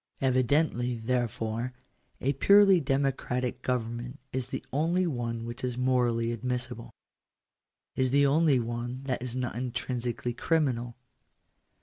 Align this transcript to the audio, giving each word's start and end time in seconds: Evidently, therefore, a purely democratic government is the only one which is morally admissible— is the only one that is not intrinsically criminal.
Evidently, 0.19 0.97
therefore, 0.97 1.73
a 2.21 2.33
purely 2.33 2.79
democratic 2.79 3.61
government 3.61 4.19
is 4.33 4.47
the 4.47 4.65
only 4.73 5.05
one 5.05 5.45
which 5.45 5.63
is 5.63 5.77
morally 5.77 6.31
admissible— 6.31 6.89
is 7.95 8.09
the 8.09 8.25
only 8.25 8.57
one 8.59 9.03
that 9.03 9.21
is 9.21 9.35
not 9.35 9.55
intrinsically 9.55 10.33
criminal. 10.33 10.95